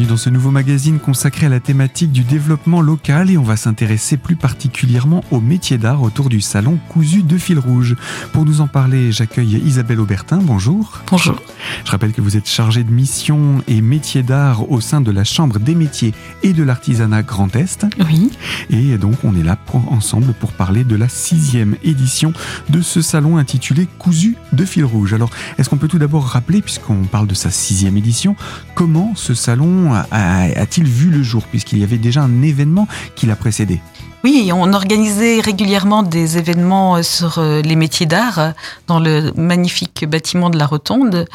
[0.00, 3.58] Bienvenue dans ce nouveau magazine consacré à la thématique du développement local et on va
[3.58, 7.96] s'intéresser plus particulièrement aux métiers d'art autour du salon cousu de fil rouge.
[8.32, 10.38] Pour nous en parler, j'accueille Isabelle Aubertin.
[10.38, 11.02] Bonjour.
[11.10, 11.42] Bonjour.
[11.84, 15.24] Je rappelle que vous êtes chargée de mission et métiers d'art au sein de la
[15.24, 17.84] Chambre des métiers et de l'artisanat Grand Est.
[17.98, 18.30] Oui.
[18.70, 22.32] Et donc on est là pour, ensemble pour parler de la sixième édition
[22.70, 25.12] de ce salon intitulé Cousu de fil rouge.
[25.12, 25.28] Alors
[25.58, 28.34] est-ce qu'on peut tout d'abord rappeler, puisqu'on parle de sa sixième édition,
[28.74, 33.36] comment ce salon a-t-il vu le jour, puisqu'il y avait déjà un événement qui l'a
[33.36, 33.80] précédé?
[34.22, 38.50] Oui, on organisait régulièrement des événements euh, sur euh, les métiers d'art euh,
[38.86, 41.26] dans le magnifique bâtiment de la Rotonde.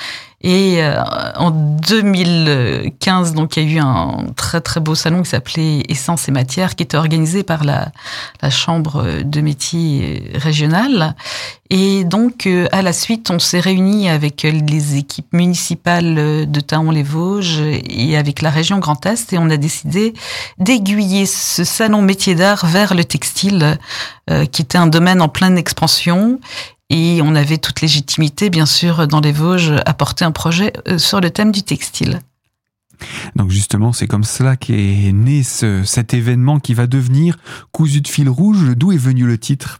[0.41, 0.80] Et
[1.38, 6.27] en 2015, donc il y a eu un très très beau salon qui s'appelait Essence
[6.27, 7.91] et Matière, qui était organisé par la,
[8.41, 11.16] la chambre de métiers régionale.
[11.71, 18.18] Et donc à la suite, on s'est réunis avec les équipes municipales de Taon-les-Vosges et
[18.18, 20.13] avec la région Grand Est, et on a décidé
[20.59, 23.77] d'aiguiller ce salon métier d'art vers le textile,
[24.29, 26.40] euh, qui était un domaine en pleine expansion.
[26.89, 30.97] Et on avait toute légitimité, bien sûr, dans les Vosges, à porter un projet euh,
[30.97, 32.21] sur le thème du textile.
[33.35, 37.37] Donc justement, c'est comme cela qu'est né cet événement qui va devenir
[37.71, 38.75] Cousu de fil rouge.
[38.75, 39.79] D'où est venu le titre?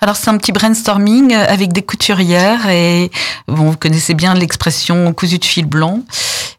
[0.00, 3.10] Alors c'est un petit brainstorming avec des couturières et
[3.48, 6.02] bon, vous connaissez bien l'expression cousu de fil blanc.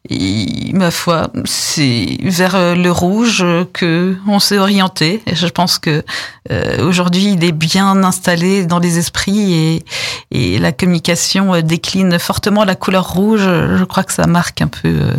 [0.09, 5.21] Et, ma foi, c'est vers euh, le rouge que on s'est orienté.
[5.31, 6.03] Je pense que
[6.51, 9.85] euh, aujourd'hui, il est bien installé dans les esprits et,
[10.31, 13.43] et la communication euh, décline fortement la couleur rouge.
[13.43, 15.11] Je crois que ça marque un peu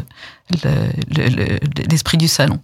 [1.89, 2.61] l'esprit le, du salon.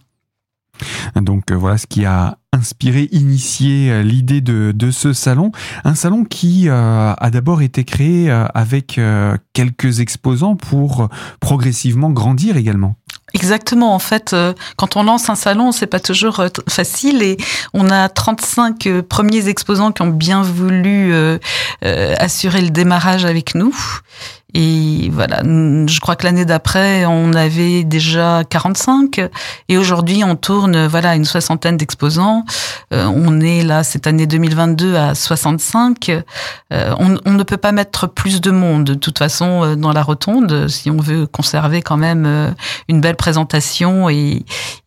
[1.17, 5.53] Donc voilà ce qui a inspiré, initié l'idée de, de, ce salon.
[5.85, 9.01] Un salon qui a d'abord été créé avec
[9.53, 11.09] quelques exposants pour
[11.41, 12.97] progressivement grandir également.
[13.35, 13.95] Exactement.
[13.95, 17.37] En fait, euh, quand on lance un salon, c'est pas toujours euh, facile et
[17.75, 21.13] on a 35 euh, premiers exposants qui ont bien voulu
[21.83, 23.75] assurer le démarrage avec nous.
[24.55, 29.21] Et voilà, je crois que l'année d'après, on avait déjà 45
[29.69, 32.45] et aujourd'hui, on tourne voilà une soixantaine d'exposants.
[32.91, 36.11] on est là cette année 2022 à 65.
[36.71, 40.69] on, on, ne peut pas mettre plus de monde de toute façon dans la rotonde
[40.69, 42.55] si on veut conserver quand même
[42.89, 44.45] une belle présentation et,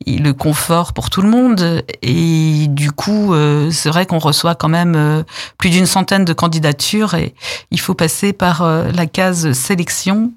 [0.08, 1.84] le confort pour tout le monde.
[2.02, 5.24] Et du coup, euh, c'est vrai qu'on reçoit quand même euh,
[5.58, 7.34] plus d'une centaine de candidatures et
[7.72, 10.32] il faut passer par euh, la case sélection,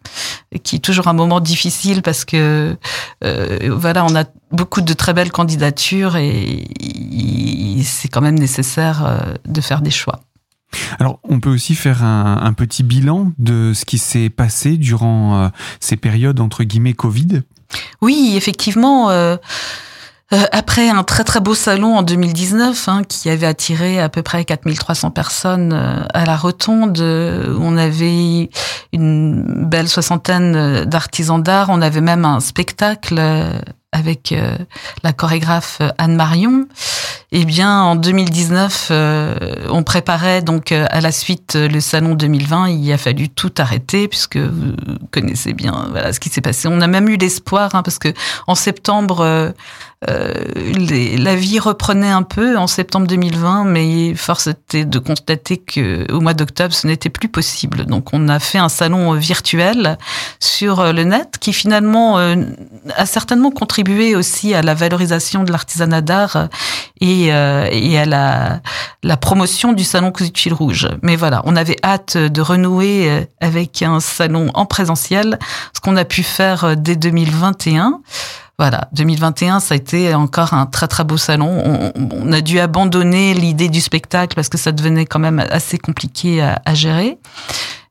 [0.63, 2.77] qui est toujours un moment difficile parce que
[3.23, 6.67] voilà, on a beaucoup de très belles candidatures et
[7.85, 10.21] c'est quand même nécessaire de faire des choix.
[10.99, 15.49] Alors, on peut aussi faire un, petit bilan de ce qui s'est passé durant euh,
[15.79, 17.43] ces périodes entre guillemets Covid?
[18.03, 19.11] Oui, effectivement.
[19.11, 19.37] Euh,
[20.33, 24.23] euh, après un très très beau salon en 2019 hein, qui avait attiré à peu
[24.23, 28.51] près 4300 personnes à la Rotonde, on avait
[28.93, 33.21] une belle soixantaine d'artisans d'art, on avait même un spectacle
[33.93, 34.35] avec
[35.03, 36.67] la chorégraphe Anne Marion.
[37.33, 39.37] Eh bien, en 2019, euh,
[39.69, 42.71] on préparait donc euh, à la suite euh, le salon 2020.
[42.71, 44.73] Il a fallu tout arrêter puisque vous
[45.13, 46.67] connaissez bien voilà ce qui s'est passé.
[46.67, 48.09] On a même eu l'espoir hein, parce que
[48.49, 49.51] en septembre, euh,
[50.07, 56.11] les, la vie reprenait un peu en septembre 2020, mais force était de constater que
[56.11, 57.85] au mois d'octobre, ce n'était plus possible.
[57.85, 59.99] Donc, on a fait un salon virtuel
[60.39, 66.49] sur le net qui finalement a certainement contribué aussi à la valorisation de l'artisanat d'art
[67.01, 68.61] et euh, et, à la,
[69.03, 70.89] la, promotion du salon Cousu de fil rouge.
[71.03, 75.39] Mais voilà, on avait hâte de renouer euh, avec un salon en présentiel,
[75.75, 78.01] ce qu'on a pu faire euh, dès 2021.
[78.61, 81.93] Voilà, 2021, ça a été encore un très très beau salon.
[81.95, 86.43] On, a dû abandonner l'idée du spectacle parce que ça devenait quand même assez compliqué
[86.43, 87.17] à, à gérer.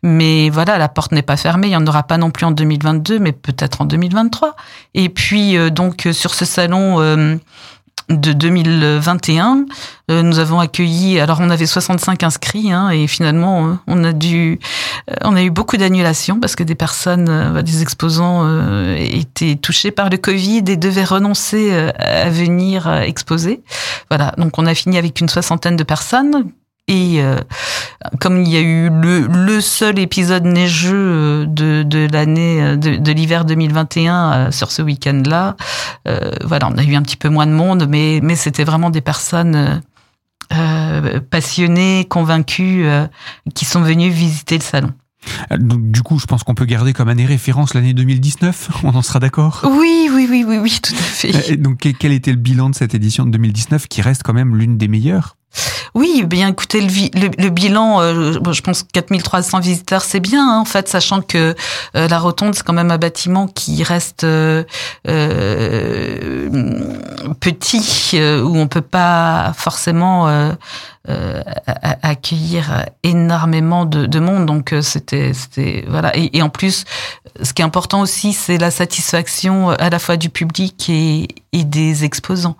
[0.03, 1.65] Mais voilà, la porte n'est pas fermée.
[1.65, 4.55] Il n'y en aura pas non plus en 2022, mais peut-être en 2023.
[4.93, 7.39] Et puis, donc, sur ce salon,
[8.09, 9.65] de 2021,
[10.09, 14.13] euh, nous avons accueilli, alors on avait 65 inscrits, hein, et finalement euh, on a
[14.13, 14.59] dû,
[15.09, 18.47] euh, on a eu beaucoup d'annulations parce que des personnes, bah, des exposants
[18.97, 23.61] étaient touchés par le Covid et devaient renoncer à venir exposer.
[24.09, 26.51] Voilà, donc on a fini avec une soixantaine de personnes
[26.89, 27.37] et euh,
[28.19, 32.75] comme il y a eu le, le seul épisode neigeux euh, de, de l'année, euh,
[32.75, 35.55] de, de l'hiver 2021 sur ce week-end-là,
[36.07, 38.89] euh, voilà, on a eu un petit peu moins de monde, mais, mais c'était vraiment
[38.89, 39.81] des personnes
[40.51, 42.85] euh, passionnées, convaincues,
[43.53, 44.91] qui sont venues visiter le salon.
[45.51, 48.69] Euh, donc, du coup, je pense qu'on peut garder comme année référence l'année 2019.
[48.83, 49.61] On en sera d'accord?
[49.69, 51.57] Oui, oui, oui, oui, oui, tout à fait.
[51.57, 54.77] Donc, quel était le bilan de cette édition de 2019 qui reste quand même l'une
[54.77, 55.35] des meilleures?
[55.95, 60.87] Oui, bien écoutez, le, bilan, euh, je pense 4300 visiteurs, c'est bien, hein, en fait,
[60.87, 61.55] sachant que
[61.95, 64.63] euh, la Rotonde, c'est quand même un bâtiment qui reste euh,
[67.39, 70.27] petit, où on peut pas forcément
[72.03, 74.45] accueillir énormément de, monde.
[74.45, 76.11] Donc, c'était, c'était voilà.
[76.15, 76.85] Et, en plus,
[77.41, 81.63] ce qui est important aussi, c'est la satisfaction à la fois du public et, et
[81.63, 82.57] des exposants.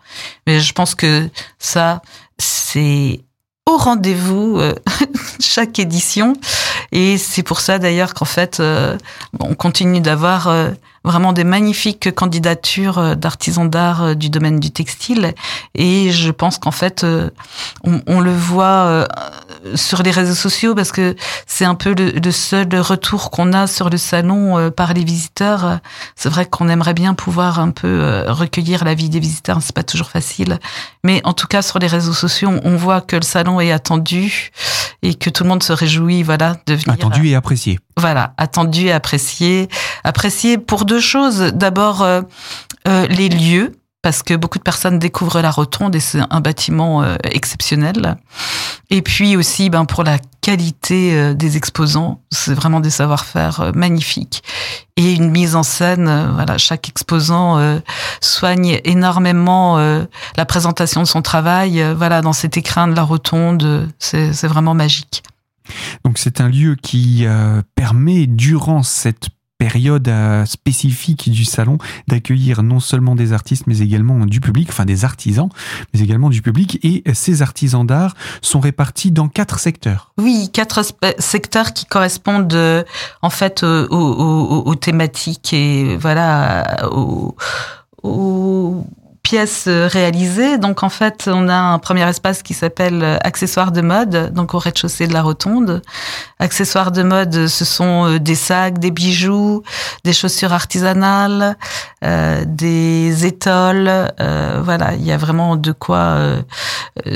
[0.48, 2.02] Mais je pense que ça,
[2.40, 3.22] c'est
[3.70, 4.74] au rendez-vous euh,
[5.40, 6.34] chaque édition.
[6.92, 8.98] Et c'est pour ça d'ailleurs qu'en fait, euh,
[9.40, 10.72] on continue d'avoir euh,
[11.04, 15.36] vraiment des magnifiques candidatures d'artisans d'art du domaine du textile.
[15.76, 17.06] Et je pense qu'en fait,
[17.84, 19.08] on, on, le voit
[19.76, 21.16] sur les réseaux sociaux parce que
[21.46, 25.80] c'est un peu le, le seul retour qu'on a sur le salon par les visiteurs.
[26.16, 29.60] C'est vrai qu'on aimerait bien pouvoir un peu recueillir la vie des visiteurs.
[29.62, 30.60] C'est pas toujours facile,
[31.04, 34.52] mais en tout cas sur les réseaux sociaux, on voit que le salon est attendu
[35.02, 36.94] et que tout le monde se réjouit, voilà, de venir.
[36.94, 37.80] Attendu et apprécié.
[37.98, 39.70] Voilà, attendu et apprécié.
[40.04, 41.40] Apprécié pour deux choses.
[41.54, 42.22] D'abord, euh,
[42.88, 47.04] euh, les lieux parce que beaucoup de personnes découvrent la rotonde et c'est un bâtiment
[47.04, 48.18] euh, exceptionnel.
[48.90, 53.72] Et puis aussi, ben pour la qualité euh, des exposants, c'est vraiment des savoir-faire euh,
[53.74, 54.42] magnifiques
[54.96, 56.32] et une mise en scène.
[56.34, 57.80] voilà, chaque exposant
[58.20, 61.82] soigne énormément la présentation de son travail.
[61.96, 65.24] voilà, dans cet écrin de la rotonde, c'est vraiment magique.
[66.04, 67.26] Donc c'est un lieu qui
[67.76, 71.78] permet durant cette période euh, spécifique du salon
[72.08, 75.50] d'accueillir non seulement des artistes mais également du public, enfin des artisans,
[75.94, 76.80] mais également du public.
[76.82, 80.14] Et ces artisans d'art sont répartis dans quatre secteurs.
[80.18, 80.82] Oui, quatre
[81.20, 82.84] secteurs qui correspondent euh,
[83.22, 87.36] en fait aux, aux, aux, thématiques et voilà aux,
[88.02, 88.86] aux
[89.24, 90.58] pièces euh, réalisées.
[90.58, 94.54] Donc en fait, on a un premier espace qui s'appelle euh, accessoires de mode, donc
[94.54, 95.82] au rez-de-chaussée de la Rotonde.
[96.40, 99.64] Accessoires de mode, ce sont euh, des sacs, des bijoux,
[100.04, 101.58] des chaussures artisanales,
[102.02, 104.14] euh, des étoiles.
[104.22, 106.42] Euh, voilà, il y a vraiment de quoi euh,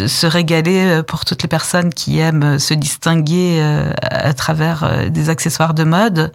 [0.07, 3.61] se régaler pour toutes les personnes qui aiment se distinguer
[4.01, 6.31] à travers des accessoires de mode.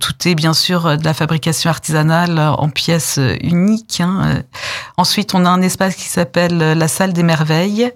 [0.00, 4.00] tout est bien sûr de la fabrication artisanale en pièces uniques.
[4.00, 4.42] Hein.
[5.00, 7.90] Ensuite, on a un espace qui s'appelle la salle des merveilles,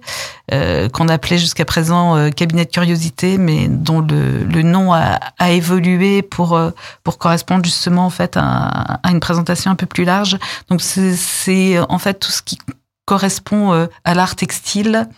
[0.55, 5.21] euh, qu'on appelait jusqu'à présent euh, cabinet de curiosité, mais dont le, le nom a,
[5.39, 6.71] a, évolué pour euh,
[7.03, 10.39] pour correspondre justement en fait à, à une présentation un peu plus large.
[10.71, 12.57] Donc c'est en fait tout ce qui
[13.05, 15.09] correspond à l'art textile,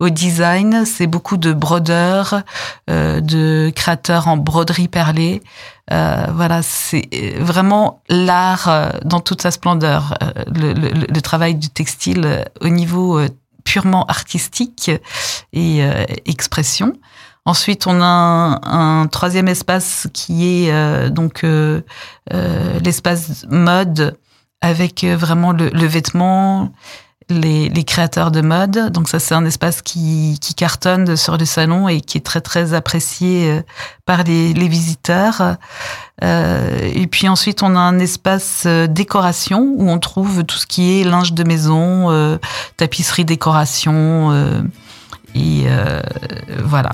[0.00, 0.84] au design.
[0.86, 2.42] C'est beaucoup de brodeurs,
[2.88, 5.42] de créateurs en broderie perlée.
[5.92, 7.08] Euh, voilà, c'est
[7.40, 10.16] vraiment l'art dans toute sa splendeur.
[10.54, 13.20] Le, le, le, travail du textile au niveau
[13.64, 14.90] purement artistique
[15.52, 15.82] et
[16.24, 16.92] expression.
[17.44, 21.44] Ensuite, on a un, troisième espace qui est donc
[22.30, 24.16] l'espace mode
[24.60, 26.72] avec vraiment le, le vêtement,
[27.28, 28.90] les, créateurs de mode.
[28.90, 32.74] Donc ça, c'est un espace qui, cartonne sur le salon et qui est très très
[32.74, 33.62] apprécié euh,
[34.04, 35.56] par les, visiteurs.
[36.22, 40.66] Euh, et puis ensuite, on a un espace euh, décoration où on trouve tout ce
[40.66, 42.38] qui est linge de maison,
[42.76, 44.54] tapisserie, décoration.
[45.34, 45.66] et
[46.62, 46.92] voilà.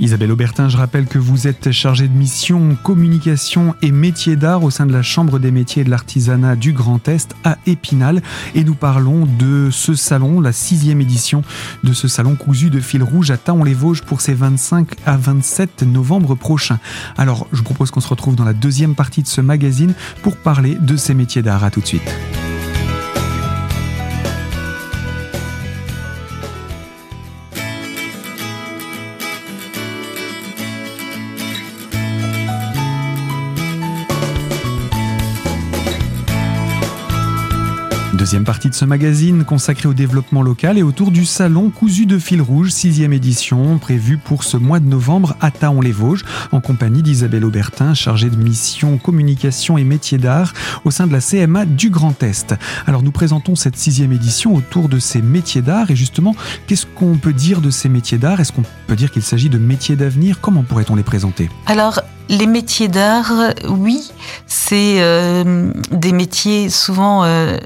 [0.00, 4.70] Isabelle Aubertin, je rappelle que vous êtes chargée de mission communication et métiers d'art au
[4.70, 8.22] sein de la Chambre des métiers et de l'artisanat du Grand Est à Épinal.
[8.54, 11.42] Et nous parlons de ce salon, la sixième édition
[11.82, 16.36] de ce salon cousu de fil rouge à Taon-les-Vosges pour ses 25 à 27 novembre
[16.36, 16.78] prochains.
[17.16, 20.76] Alors, je propose qu'on se retrouve dans la deuxième partie de ce magazine pour parler
[20.80, 21.64] de ces métiers d'art.
[21.64, 22.37] À tout de suite.
[38.28, 42.18] Deuxième partie de ce magazine consacrée au développement local et autour du salon Cousu de
[42.18, 47.46] fil rouge, sixième édition, prévue pour ce mois de novembre à Taon-les-Vosges, en compagnie d'Isabelle
[47.46, 50.52] Aubertin, chargée de mission communication et métiers d'art
[50.84, 52.54] au sein de la CMA du Grand Est.
[52.86, 55.90] Alors nous présentons cette sixième édition autour de ces métiers d'art.
[55.90, 58.40] Et justement, qu'est-ce qu'on peut dire de ces métiers d'art?
[58.40, 60.42] Est-ce qu'on peut dire qu'il s'agit de métiers d'avenir?
[60.42, 61.48] Comment pourrait-on les présenter?
[61.64, 63.32] Alors, les métiers d'art,
[63.68, 64.10] oui,
[64.46, 67.56] c'est euh, des métiers souvent euh,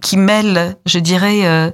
[0.00, 1.70] qui mêlent, je dirais, euh,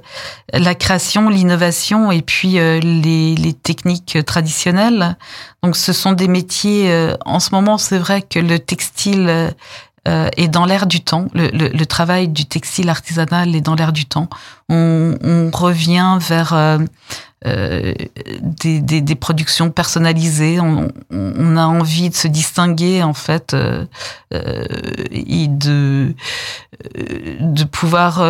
[0.53, 5.17] la création, l'innovation et puis les, techniques traditionnelles.
[5.63, 7.13] Donc, ce sont des métiers.
[7.25, 9.53] en ce moment, c'est vrai que le textile
[10.05, 11.27] est dans l'air du temps.
[11.33, 14.29] Le, travail du textile artisanal est dans l'air du temps.
[14.69, 16.79] On revient vers
[17.45, 17.93] euh,
[18.33, 20.59] des, productions personnalisées.
[20.59, 23.85] On, a envie de se distinguer en fait euh,
[24.33, 24.65] euh
[25.11, 26.13] et de
[27.71, 28.27] pouvoir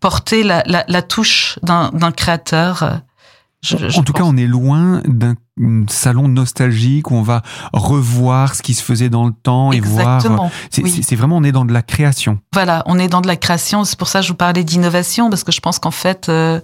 [0.00, 3.00] porter la, la, la touche d'un créateur
[3.96, 5.34] en tout cas, on est loin d'un
[5.88, 10.22] salon nostalgique où on va revoir ce qui se faisait dans le temps et voir.
[10.70, 12.38] C'est vraiment, on est dans de la création.
[12.52, 13.84] Voilà, on est dans de la création.
[13.84, 16.60] C'est pour ça que je vous parlais d'innovation parce que je pense qu'en fait, euh,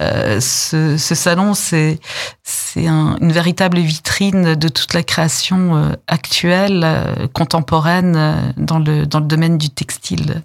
[0.00, 2.00] euh, ce, ce, salon, c'est
[2.44, 8.78] c'est un, une véritable vitrine de toute la création euh, actuelle, euh, contemporaine euh, dans
[8.78, 10.42] le dans le domaine du textile.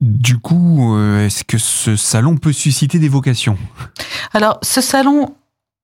[0.00, 3.58] Du coup, euh, est-ce que ce salon peut susciter des vocations?
[4.32, 5.34] Alors, ce salon,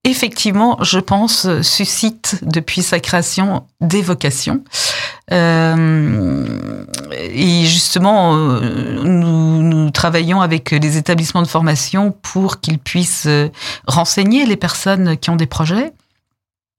[0.03, 4.63] effectivement, je pense, suscite depuis sa création des vocations.
[5.31, 13.27] Euh, et justement, euh, nous, nous, travaillons avec les établissements de formation pour qu'ils puissent
[13.85, 15.93] renseigner les personnes qui ont des projets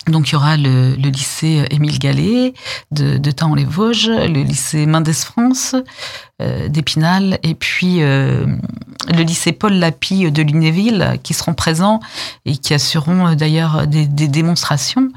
[0.08, 2.54] donc il y aura le, le lycée Émile Gallet
[2.90, 5.74] de, de les vosges le lycée Mendes France
[6.40, 8.46] euh, d'Épinal, et puis euh,
[9.12, 11.98] le lycée Paul Lapie de Lunéville, qui seront présents
[12.46, 15.10] et qui assureront euh, d'ailleurs des, des, démonstrations.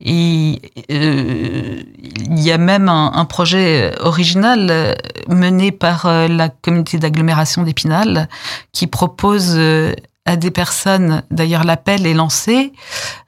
[0.00, 4.96] Et euh, il y a même un, un, projet original
[5.28, 8.28] mené par la communauté d'agglomération d'Épinal
[8.72, 9.58] qui propose
[10.26, 12.72] à des personnes, d'ailleurs l'appel est lancé,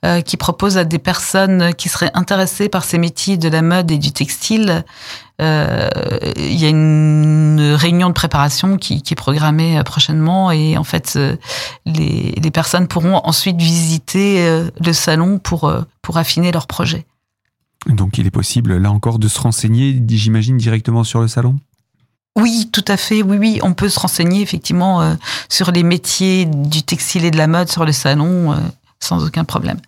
[0.04, 3.90] euh, qui propose à des personnes qui seraient intéressées par ces métiers de la mode
[3.90, 4.84] et du textile.
[5.40, 5.88] Euh,
[6.36, 11.18] il y a une réunion de préparation qui, est programmée euh, prochainement et en fait
[11.86, 15.72] les, les personnes pourront ensuite visiter le salon pour,
[16.02, 17.06] pour affiner leur projet.
[17.86, 21.56] Donc il est possible là encore de se renseigner, j'imagine, directement sur le salon?
[22.36, 23.22] Oui, tout à fait.
[23.22, 25.14] Oui, oui, on peut se renseigner effectivement euh,
[25.48, 28.56] sur les métiers du textile et de la mode sur le salon euh,
[29.00, 29.78] sans aucun problème.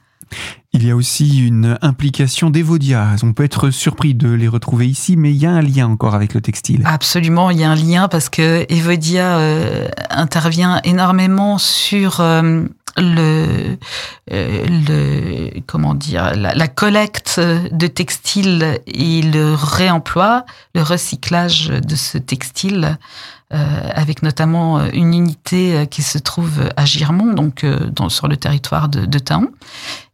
[0.77, 3.15] Il y a aussi une implication d'Evodia.
[3.23, 6.17] On peut être surpris de les retrouver ici, mais il y a un lien encore
[6.17, 6.83] avec le textile.
[6.85, 12.65] Absolument, il y a un lien parce que Evodia euh, intervient énormément sur euh,
[12.97, 13.79] le,
[14.33, 22.19] euh, le comment dire la, collecte de textiles et le réemploi, le recyclage de ce
[22.19, 22.99] textile
[23.51, 27.65] avec notamment une unité qui se trouve à Girmont, donc
[28.09, 29.47] sur le territoire de, de Taon.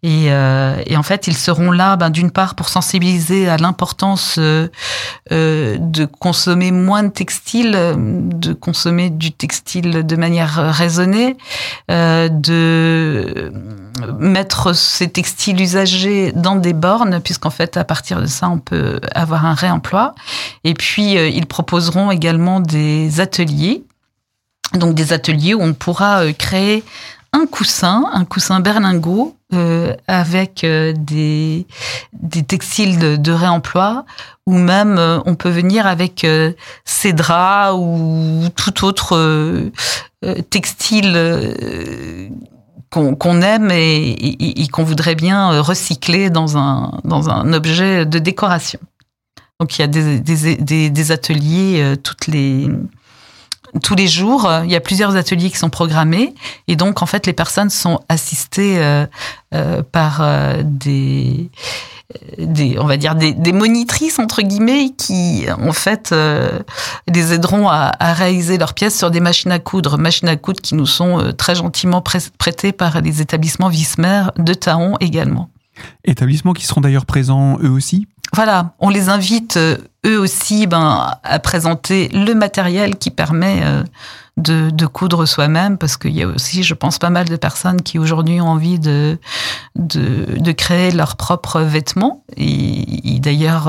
[0.02, 6.04] Et, et, en fait, ils seront là, ben, d'une part, pour sensibiliser à l'importance de
[6.18, 11.36] consommer moins de textiles, de consommer du textile de manière raisonnée,
[11.88, 13.52] de
[14.18, 19.00] mettre ces textiles usagés dans des bornes, puisqu'en fait, à partir de ça, on peut
[19.14, 20.14] avoir un réemploi.
[20.64, 23.84] Et puis, ils proposeront également des ateliers.
[24.74, 26.84] Donc des ateliers où on pourra euh, créer
[27.32, 31.66] un coussin, un coussin berlingot euh, avec euh, des,
[32.12, 34.04] des textiles de, de, réemploi,
[34.46, 36.52] ou même euh, on peut venir avec euh,
[36.84, 39.70] ses draps ou tout autre euh,
[40.50, 41.16] textile
[42.90, 48.18] qu'on aime et, et, et qu'on voudrait bien recycler dans un, dans un objet de
[48.18, 48.80] décoration.
[49.60, 52.68] Donc il y a des, des, des ateliers toutes les
[53.82, 54.50] tous les jours.
[54.64, 56.34] Il y a plusieurs ateliers qui sont programmés
[56.68, 59.06] et donc en fait les personnes sont assistées euh,
[59.54, 61.50] euh, par euh, des
[62.78, 66.58] on va dire des, monitrices entre guillemets qui en fait euh,
[67.06, 70.74] les aideront à, réaliser leurs pièces sur des machines à coudre, machines à coudre qui
[70.74, 75.50] nous sont euh, très gentiment prêtées par les établissements Vismer de Taon également.
[76.04, 81.14] Établissements qui seront d'ailleurs présents eux aussi voilà, on les invite euh, eux aussi ben,
[81.22, 83.82] à présenter le matériel qui permet euh,
[84.36, 87.98] de, coudre soi-même, parce qu'il y a aussi, je pense, pas mal de personnes qui
[87.98, 89.18] aujourd'hui ont envie de,
[89.74, 92.24] de, créer leurs propres vêtements.
[92.36, 93.68] Et, d'ailleurs,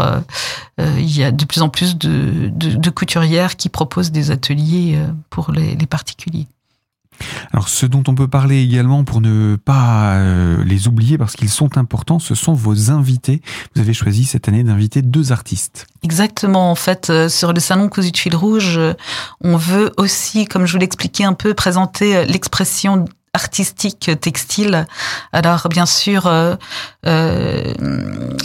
[0.80, 4.98] euh, il y a de plus en plus de, couturières qui proposent des ateliers
[5.30, 6.48] pour les particuliers.
[7.52, 11.50] Alors ce dont on peut parler également pour ne pas euh, les oublier parce qu'ils
[11.50, 13.42] sont importants, ce sont vos invités.
[13.76, 15.88] Vous avez choisi cette année d'inviter deux artistes.
[16.04, 16.72] Exactement.
[16.72, 18.94] En fait, euh, sur le salon Cousu de fil rouge, euh,
[19.42, 24.86] on veut aussi, comme je vous l'expliquais un peu, présenter l'expression artistique textile.
[25.32, 26.56] Alors bien sûr, euh,
[27.06, 27.74] euh,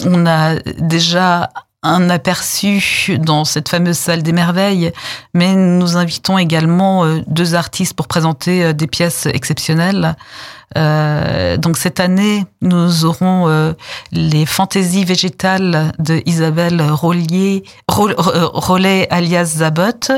[0.04, 1.50] on a déjà
[1.86, 4.92] un aperçu dans cette fameuse salle des merveilles,
[5.34, 10.16] mais nous invitons également euh, deux artistes pour présenter des pièces exceptionnelles.
[10.76, 13.72] Euh, donc cette année, nous aurons euh,
[14.12, 20.12] les fantaisies végétales de Isabelle Rollier, Rollet alias Zabot,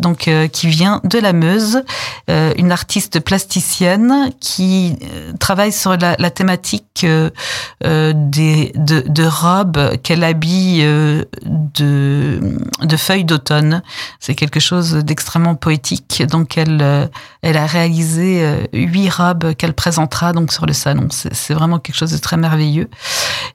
[0.00, 1.82] donc euh, qui vient de la Meuse,
[2.28, 4.96] une artiste plasticienne qui
[5.40, 12.40] travaille sur la, la thématique des de, de robes qu'elle habille de
[12.82, 13.82] de feuilles d'automne.
[14.20, 16.22] C'est quelque chose d'extrêmement poétique.
[16.26, 17.10] Donc elle
[17.42, 19.93] elle a réalisé huit robes qu'elle présente
[20.34, 21.08] donc sur le salon.
[21.10, 22.88] C'est vraiment quelque chose de très merveilleux.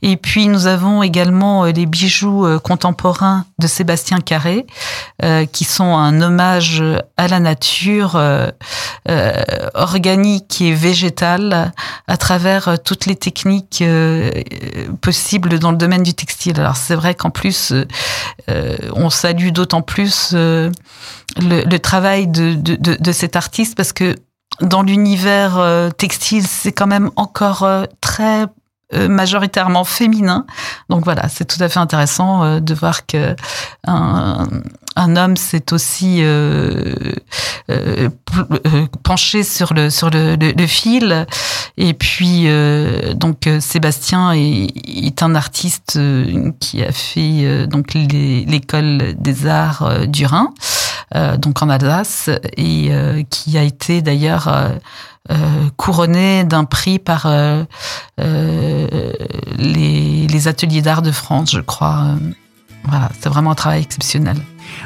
[0.01, 4.65] Et puis nous avons également euh, les bijoux euh, contemporains de Sébastien Carré,
[5.24, 6.84] euh, qui sont un hommage
[7.17, 8.19] à la nature
[9.74, 11.72] organique et végétale
[12.08, 13.84] à travers toutes les techniques
[15.01, 16.60] possibles dans le domaine du textile.
[16.60, 17.74] Alors c'est vrai qu'en plus,
[18.48, 20.72] on salue d'autant plus le,
[21.77, 24.15] travail de, de cet artiste parce que
[24.61, 28.45] dans l'univers euh, textile, c'est quand même encore euh, très
[28.93, 30.45] euh, majoritairement féminin.
[30.89, 33.35] Donc voilà, c'est tout à fait intéressant de voir que
[34.99, 36.21] un homme s'est aussi
[39.03, 41.25] penché sur le sur le, fil.
[41.77, 42.47] Et puis
[43.15, 45.99] donc Sébastien est, un artiste
[46.59, 50.53] qui a fait donc l'école des arts du Rhin.
[51.15, 54.69] Euh, donc en Alsace, et euh, qui a été d'ailleurs euh,
[55.75, 57.27] couronné d'un prix par
[59.57, 62.05] les, ateliers d'art de France, je crois.
[62.85, 64.37] Voilà, c'est vraiment un travail exceptionnel.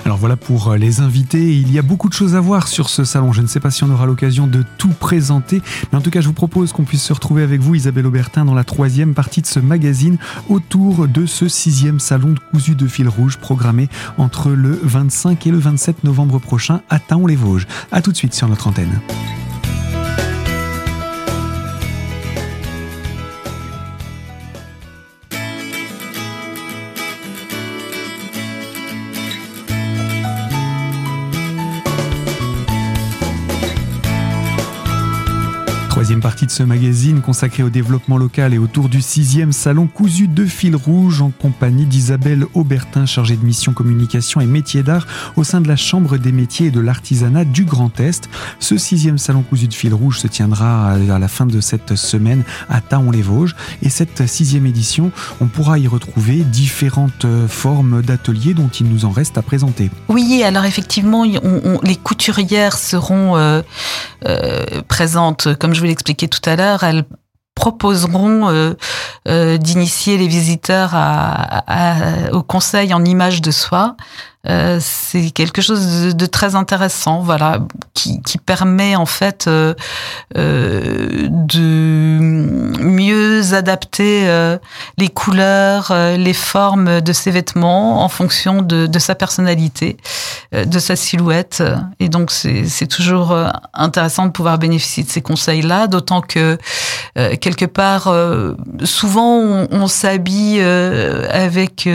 [0.05, 1.55] Alors voilà pour euh, les invités.
[1.55, 3.31] Il y a beaucoup de choses à voir sur ce salon.
[3.33, 5.61] Je ne sais pas si on aura l'occasion de tout présenter,
[5.91, 8.45] mais en tout cas, je vous propose qu'on puisse se retrouver avec vous, Isabelle Aubertin,
[8.45, 10.17] dans la troisième partie de ce magazine
[10.49, 15.51] autour de ce sixième salon de cousu de fil rouge programmé entre le 25 et
[15.51, 17.67] le 27 novembre prochain à Taon-les-Vosges.
[17.91, 18.99] A tout de suite sur notre antenne.
[36.45, 40.75] De ce magazine consacré au développement local et autour du sixième salon cousu de fil
[40.75, 45.67] rouge en compagnie d'Isabelle Aubertin, chargée de mission communication et métiers d'art au sein de
[45.67, 48.29] la Chambre des métiers et de l'artisanat du Grand Est.
[48.59, 52.43] Ce sixième salon cousu de fil rouge se tiendra à la fin de cette semaine
[52.69, 58.87] à Taon-les-Vosges et cette sixième édition, on pourra y retrouver différentes formes d'ateliers dont il
[58.87, 59.89] nous en reste à présenter.
[60.09, 63.61] Oui, alors effectivement, les couturières seront euh,
[64.25, 67.05] euh, présentes, comme je vous l'ai expliqué tout à l'heure, elles
[67.55, 68.73] proposeront euh,
[69.27, 70.95] euh, d'initier les visiteurs
[72.31, 73.95] au conseil en image de soi.
[74.49, 77.59] Euh, c'est quelque chose de, très intéressant, voilà,
[77.93, 79.73] qui, qui permet en fait euh,
[80.35, 81.69] euh de
[82.83, 84.57] mieux adapter euh,
[84.97, 89.97] les couleurs, les formes de ses vêtements en fonction de, de sa personnalité,
[90.51, 91.63] de sa silhouette.
[91.99, 93.35] Et donc c'est toujours
[93.73, 96.57] intéressant de pouvoir bénéficier de ces conseils-là, d'autant que
[97.15, 98.13] quelque part,
[98.83, 101.87] souvent on, on s'habille avec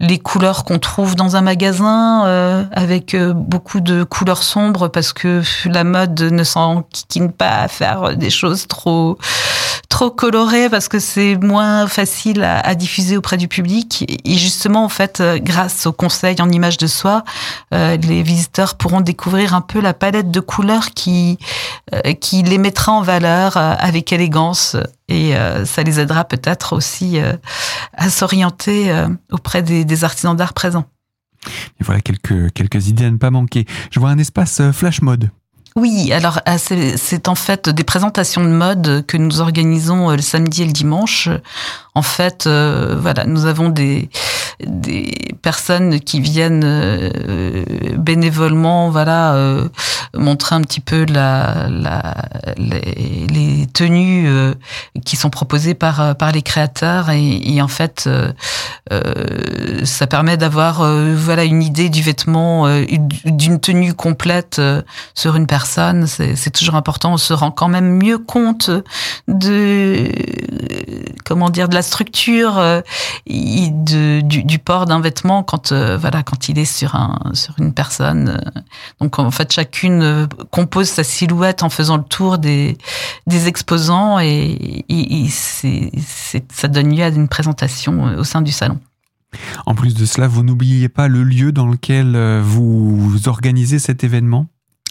[0.00, 5.12] les couleurs qu'on trouve dans un magasin euh, avec euh, beaucoup de couleurs sombres parce
[5.12, 9.18] que la mode ne s'enquiquine pas à faire des choses trop
[9.88, 14.88] trop colorées parce que c'est moins facile à, diffuser auprès du public et justement en
[14.88, 17.24] fait euh, grâce au conseil en image de soi
[17.70, 21.38] les visiteurs pourront découvrir un peu la palette de couleurs qui
[22.20, 24.76] qui les mettra en valeur avec élégance
[25.08, 27.18] et ça les aidera peut-être aussi
[27.96, 28.92] à s'orienter
[29.30, 30.86] auprès des artisans d'art présents.
[31.80, 33.66] Voilà quelques, quelques idées à ne pas manquer.
[33.90, 35.30] Je vois un espace euh, flash mode.
[35.74, 36.56] Oui, alors euh,
[36.96, 40.72] c'est en fait des présentations de mode que nous organisons euh, le samedi et le
[40.72, 41.30] dimanche.
[41.94, 44.08] En fait, voilà, nous avons des
[44.64, 47.12] des personnes qui viennent
[47.96, 49.36] bénévolement, voilà,
[50.14, 52.14] montrer un petit peu la, la
[52.56, 54.28] les, les, tenues
[55.04, 58.08] qui sont proposées par par les créateurs et, et en fait,
[58.92, 62.84] euh, ça permet d'avoir euh, voilà une idée du vêtement, euh,
[63.24, 64.60] d'une tenue complète
[65.14, 66.06] sur une personne.
[66.06, 67.14] C'est toujours important.
[67.14, 68.70] On se rend quand même mieux compte
[69.28, 70.08] de
[71.24, 72.54] comment dire de la structure
[73.26, 78.40] de, du, port d'un vêtement quand voilà quand il est sur un sur une personne.
[79.00, 82.76] Donc en fait chacune compose sa silhouette en faisant le tour des
[83.28, 85.26] exposants et,
[86.48, 88.78] ça donne lieu à une présentation au sein du salon.
[89.64, 94.46] En plus de cela, vous n'oubliez pas le lieu dans lequel vous organisez cet événement?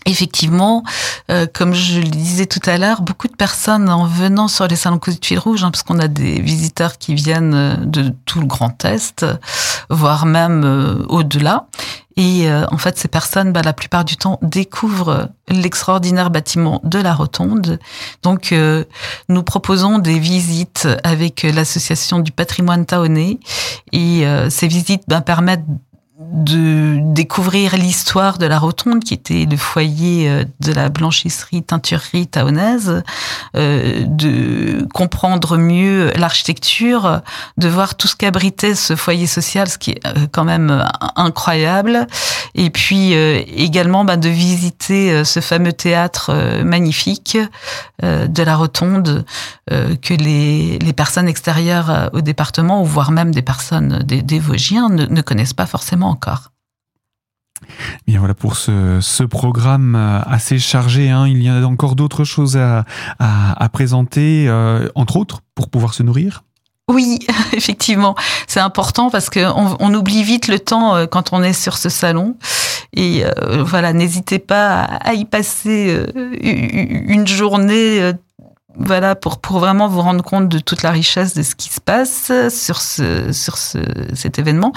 [0.07, 0.83] Effectivement,
[1.29, 4.75] euh, comme je le disais tout à l'heure, beaucoup de personnes en venant sur les
[4.75, 8.39] salons de fil rouge, hein, parce qu'on a des visiteurs qui viennent euh, de tout
[8.39, 9.23] le Grand Est,
[9.91, 11.67] voire même euh, au-delà.
[12.17, 17.13] Et en fait, ces personnes, bah, la plupart du temps, découvrent l'extraordinaire bâtiment de la
[17.13, 17.79] Rotonde.
[18.21, 18.53] Donc,
[19.29, 23.39] nous proposons des visites avec l'association du patrimoine taonnais.
[23.93, 25.63] Et ces visites bah, permettent
[26.31, 32.27] de découvrir l'histoire de la Rotonde, qui était le foyer euh, de la blanchisserie teinturerie
[32.27, 33.03] taonaise,
[33.57, 37.21] euh, de comprendre mieux l'architecture,
[37.57, 40.85] de voir tout ce qu'abritait ce foyer social, ce qui est euh, quand même
[41.17, 42.07] incroyable,
[42.55, 46.31] et puis également bah, de visiter ce fameux théâtre
[46.63, 47.37] magnifique
[48.01, 49.25] de la Rotonde
[49.69, 55.05] que les, les personnes extérieures au département, ou voire même des personnes des, Vosgiens, ne,
[55.05, 56.51] ne connaissent pas forcément encore.
[58.07, 61.09] Bien voilà pour ce, programme euh, assez chargé.
[61.09, 61.27] Hein.
[61.27, 66.43] Il y a encore d'autres choses à, présenter, euh, entre autres, pour pouvoir se nourrir.
[66.89, 67.19] Oui,
[67.53, 68.15] effectivement,
[68.47, 71.89] c'est important parce qu'on on oublie vite le temps euh, quand on est sur ce
[71.89, 72.35] salon.
[72.93, 73.23] Et
[73.59, 78.11] voilà, n'hésitez pas à y passer une journée
[78.75, 81.81] voilà pour pour vraiment vous rendre compte de toute la richesse de ce qui se
[81.81, 83.79] passe sur ce sur ce,
[84.13, 84.71] cet événement.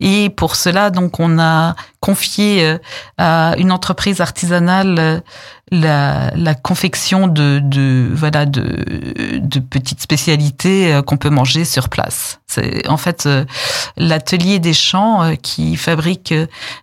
[0.00, 2.78] Et pour cela donc on a confié euh,
[3.18, 5.20] à une entreprise artisanale euh,
[5.70, 11.88] la, la confection de, de voilà de, de petites spécialités euh, qu'on peut manger sur
[11.88, 12.40] place.
[12.46, 13.28] C'est en fait
[13.96, 16.34] l'atelier des champs qui fabrique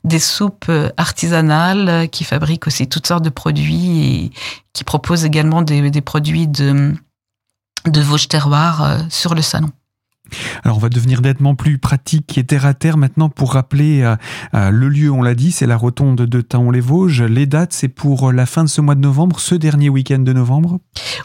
[0.04, 4.32] des soupes artisanales, qui fabrique aussi toutes sortes de produits et
[4.72, 6.94] qui propose également des, des produits de
[7.86, 9.72] de Vosges Terroir sur le salon.
[10.68, 14.18] Alors on va devenir nettement plus pratique et terre à terre maintenant pour rappeler euh,
[14.54, 17.22] euh, le lieu, on l'a dit, c'est la rotonde de Taon-les-Vosges.
[17.22, 20.34] Les dates, c'est pour la fin de ce mois de novembre, ce dernier week-end de
[20.34, 20.80] novembre?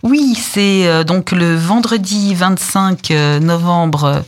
[0.04, 4.22] Oui, c'est euh, donc le vendredi 25 novembre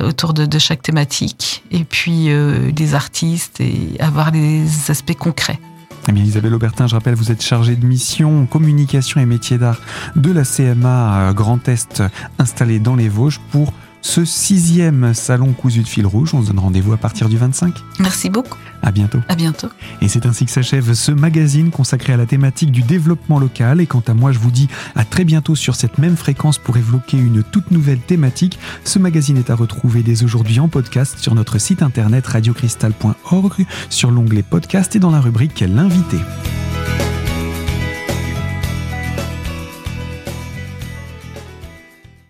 [0.04, 5.58] autour de, de, chaque thématique et puis les artistes et avoir les aspects concrets.
[6.06, 9.80] Eh bien, Isabelle Aubertin, je rappelle, vous êtes chargée de mission communication et métiers d'art
[10.16, 12.02] de la CMA Grand Est
[12.38, 16.34] installée dans les Vosges pour ce sixième salon cousu de fil rouge.
[16.34, 17.74] On se donne rendez-vous à partir du 25.
[17.98, 18.58] Merci beaucoup.
[18.82, 19.20] À bientôt.
[19.28, 19.68] À bientôt.
[20.00, 23.80] Et c'est ainsi que s'achève ce magazine consacré à la thématique du développement local.
[23.80, 26.76] Et quant à moi, je vous dis à très bientôt sur cette même fréquence pour
[26.76, 28.58] évoquer une toute nouvelle thématique.
[28.84, 34.10] Ce magazine est à retrouver dès aujourd'hui en podcast sur notre site internet radiocristal.org, sur
[34.10, 36.18] l'onglet podcast et dans la rubrique L'invité.